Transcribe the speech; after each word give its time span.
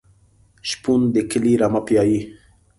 شپون 0.69 1.01
د 1.13 1.15
کلي 1.31 1.53
رمه 1.61 1.81
پیایي. 1.87 2.19